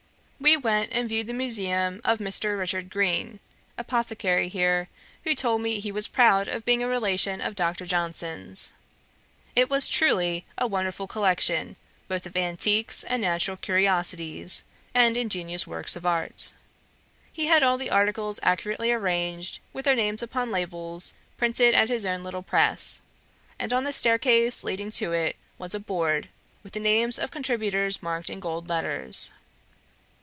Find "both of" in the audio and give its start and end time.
12.07-12.35